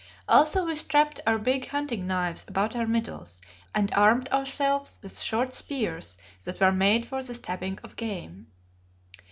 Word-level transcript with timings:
Also 0.27 0.65
we 0.65 0.75
strapped 0.75 1.21
our 1.27 1.37
big 1.37 1.67
hunting 1.67 2.07
knives 2.07 2.43
about 2.47 2.75
our 2.75 2.87
middles 2.87 3.39
and 3.75 3.93
armed 3.93 4.27
ourselves 4.29 4.97
with 5.03 5.19
short 5.19 5.53
spears 5.53 6.17
that 6.43 6.59
were 6.59 6.71
made 6.71 7.05
for 7.05 7.21
the 7.21 7.35
stabbing 7.35 7.77
of 7.83 7.95
game. 7.97 8.47